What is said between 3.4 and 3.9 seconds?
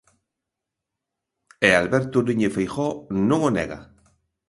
o nega.